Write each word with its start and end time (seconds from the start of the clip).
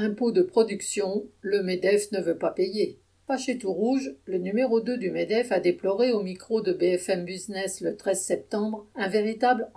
Impôt 0.00 0.30
de 0.30 0.42
production, 0.42 1.26
le 1.40 1.60
MEDEF 1.60 2.12
ne 2.12 2.20
veut 2.20 2.38
pas 2.38 2.52
payer. 2.52 3.00
Pas 3.26 3.36
chez 3.36 3.58
Tout 3.58 3.72
Rouge, 3.72 4.14
le 4.26 4.38
numéro 4.38 4.80
2 4.80 4.96
du 4.96 5.10
MEDEF 5.10 5.50
a 5.50 5.58
déploré 5.58 6.12
au 6.12 6.22
micro 6.22 6.60
de 6.60 6.72
BFM 6.72 7.24
Business 7.24 7.80
le 7.80 7.96
13 7.96 8.22
septembre 8.22 8.86
un 8.94 9.08
véritable 9.08 9.68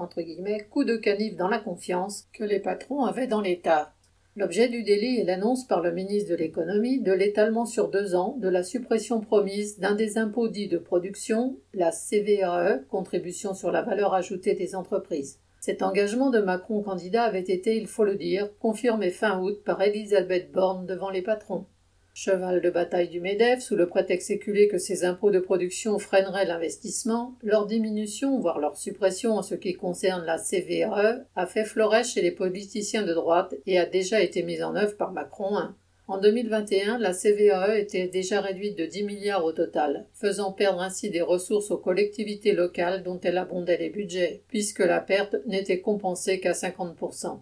coup 0.70 0.84
de 0.84 0.96
canif 0.96 1.36
dans 1.38 1.47
la 1.47 1.57
confiance 1.57 2.28
que 2.34 2.44
les 2.44 2.60
patrons 2.60 3.04
avaient 3.04 3.26
dans 3.26 3.42
l'État. 3.42 3.96
L'objet 4.36 4.70
du 4.70 4.84
délit 4.84 5.18
est 5.18 5.23
l'annonce 5.23 5.65
par 5.65 5.81
le 5.81 5.92
ministre 5.92 6.29
de 6.29 6.35
l'économie 6.35 7.01
de 7.01 7.13
l'étalement 7.13 7.65
sur 7.65 7.90
deux 7.90 8.13
ans 8.13 8.38
de 8.38 8.47
la 8.47 8.62
suppression 8.62 9.22
promise 9.22 9.79
d'un 9.79 9.96
des 9.96 10.19
impôts 10.19 10.49
dits 10.49 10.67
de 10.67 10.78
production, 10.78 11.58
la 11.74 11.92
CVAE, 11.92 12.83
contribution 12.90 13.56
sur 13.56 13.72
la 13.72 13.81
valeur 13.81 14.13
ajoutée 14.13 14.53
des 14.53 14.76
entreprises. 14.76 15.40
Cet 15.62 15.84
engagement 15.84 16.32
de 16.32 16.40
Macron 16.40 16.82
candidat 16.82 17.22
avait 17.22 17.40
été, 17.40 17.78
il 17.78 17.86
faut 17.86 18.04
le 18.04 18.16
dire, 18.16 18.50
confirmé 18.58 19.12
fin 19.12 19.40
août 19.40 19.62
par 19.64 19.80
Elisabeth 19.80 20.52
Borne 20.52 20.88
devant 20.88 21.12
les 21.12 21.22
patrons. 21.22 21.68
Cheval 22.16 22.62
de 22.62 22.72
bataille 22.72 23.10
du 23.10 23.22
MEDEF, 23.22 23.62
sous 23.62 23.76
le 23.76 23.88
prétexte 23.88 24.32
éculé 24.32 24.68
que 24.68 24.80
ces 24.80 25.05
impôts 25.05 25.30
de 25.30 25.38
production 25.38 26.00
freineraient 26.00 26.48
l'investissement, 26.48 27.36
leur 27.44 27.68
diminution, 27.68 28.40
voire 28.40 28.60
leur 28.60 28.76
suppression 28.76 29.34
en 29.34 29.44
ce 29.44 29.54
qui 29.54 29.76
concerne 29.76 30.26
la 30.26 30.40
CVAE, 30.40 31.26
a 31.36 31.46
fait 31.46 31.64
florèche 31.64 32.14
chez 32.14 32.24
les 32.24 32.32
politiciens 32.32 33.04
de 33.04 33.14
droite 33.14 33.54
et 33.68 33.78
a 33.78 33.86
déjà 33.86 34.20
été 34.20 34.41
mise 34.41 34.64
en 34.64 34.76
œuvre 34.76 34.98
par 34.98 35.12
Macron 35.12 35.55
1. 35.55 35.76
En 36.08 36.18
2021, 36.18 36.98
la 36.98 37.14
CVAE 37.14 37.78
était 37.78 38.08
déjà 38.08 38.41
réduite 38.41 38.78
de 38.78 38.86
10 38.86 39.04
milliards 39.04 39.46
au 39.46 39.54
total, 39.54 40.08
faisant 40.14 40.52
perdre 40.52 40.82
ainsi 40.82 41.10
des 41.10 41.22
ressources 41.22 41.72
aux 41.72 41.77
collectivités 41.77 42.54
locales 42.54 43.04
dont 43.04 43.20
elle 43.22 43.38
abondait 43.38 43.77
les 43.77 43.90
budgets, 43.90 44.44
puisque 44.48 44.80
la 44.80 45.00
perte 45.00 45.36
n'était 45.46 45.80
compensée 45.80 46.40
qu'à 46.40 46.52
50%. 46.52 47.40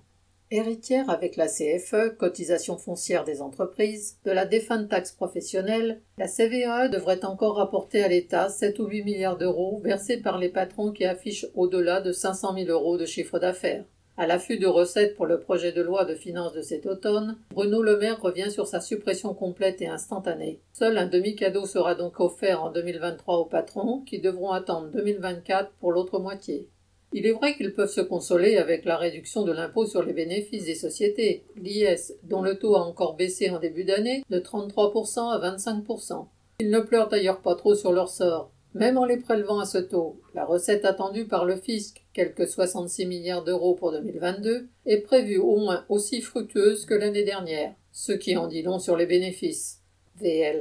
Héritière 0.52 1.12
avec 1.12 1.36
la 1.36 1.48
CFE, 1.48 2.16
cotisation 2.18 2.78
foncière 2.78 3.24
des 3.24 3.40
entreprises, 3.42 4.18
de 4.26 4.32
la 4.32 4.48
défunte 4.48 4.90
taxe 4.90 5.12
professionnelle, 5.12 6.02
la 6.18 6.28
CVAE 6.28 6.90
devrait 6.90 7.24
encore 7.24 7.58
rapporter 7.58 8.04
à 8.04 8.08
l'État 8.08 8.50
7 8.50 8.80
ou 8.80 8.88
8 8.88 9.04
milliards 9.04 9.38
d'euros 9.38 9.80
versés 9.84 10.18
par 10.18 10.40
les 10.40 10.50
patrons 10.50 10.92
qui 10.92 11.06
affichent 11.06 11.46
au-delà 11.54 12.02
de 12.02 12.12
500 12.12 12.56
000 12.56 12.70
euros 12.70 12.98
de 12.98 13.06
chiffre 13.06 13.38
d'affaires. 13.38 13.86
À 14.20 14.28
l'affût 14.28 14.58
de 14.58 14.68
recettes 14.68 15.16
pour 15.16 15.28
le 15.28 15.40
projet 15.40 15.72
de 15.72 15.82
loi 15.82 16.04
de 16.04 16.14
finances 16.14 16.52
de 16.52 16.62
cet 16.62 16.86
automne, 16.86 17.38
Bruno 17.52 17.82
Le 17.82 17.98
Maire 17.98 18.22
revient 18.22 18.52
sur 18.52 18.68
sa 18.68 18.82
suppression 18.82 19.34
complète 19.34 19.82
et 19.82 19.88
instantanée. 19.88 20.60
Seul 20.74 20.98
un 20.98 21.08
demi-cadeau 21.08 21.66
sera 21.66 21.96
donc 21.96 22.20
offert 22.20 22.62
en 22.62 22.70
2023 22.70 23.38
aux 23.38 23.46
patrons 23.46 24.02
qui 24.02 24.20
devront 24.20 24.52
attendre 24.52 24.90
2024 24.92 25.72
pour 25.80 25.94
l'autre 25.94 26.20
moitié. 26.20 26.68
Il 27.14 27.26
est 27.28 27.32
vrai 27.32 27.56
qu'ils 27.56 27.74
peuvent 27.74 27.90
se 27.90 28.02
consoler 28.02 28.58
avec 28.58 28.84
la 28.84 28.98
réduction 28.98 29.44
de 29.44 29.54
l'impôt 29.54 29.86
sur 29.86 30.04
les 30.04 30.12
bénéfices 30.12 30.66
des 30.66 30.76
sociétés, 30.76 31.46
l'IS, 31.56 32.16
dont 32.24 32.42
le 32.42 32.60
taux 32.60 32.76
a 32.76 32.82
encore 32.82 33.16
baissé 33.16 33.50
en 33.50 33.60
début 33.60 33.86
d'année 33.86 34.26
de 34.30 34.40
33% 34.40 35.32
à 35.32 35.56
25%. 35.56 36.28
Ils 36.60 36.70
ne 36.70 36.82
pleurent 36.82 37.08
d'ailleurs 37.08 37.40
pas 37.40 37.56
trop 37.56 37.74
sur 37.74 37.94
leur 37.94 38.10
sort. 38.10 38.52
Même 38.76 38.98
en 38.98 39.06
les 39.06 39.18
prélevant 39.18 39.60
à 39.60 39.66
ce 39.66 39.80
taux, 39.80 40.22
la 40.36 40.46
recette 40.46 40.86
attendue 40.86 41.26
par 41.26 41.46
le 41.46 41.56
fisc, 41.56 42.04
quelques 42.14 42.48
66 42.48 43.08
milliards 43.08 43.44
d'euros 43.44 43.74
pour 43.74 43.92
2022, 43.92 44.68
est 44.86 45.02
prévue 45.02 45.38
au 45.38 45.58
moins 45.58 45.86
aussi 45.90 46.22
fructueuse 46.22 46.86
que 46.86 46.94
l'année 46.94 47.24
dernière, 47.24 47.74
ce 47.92 48.12
qui 48.12 48.38
en 48.38 48.48
dit 48.48 48.62
long 48.62 48.78
sur 48.78 48.96
les 48.96 49.08
bénéfices. 49.08 49.80
VL. 50.22 50.58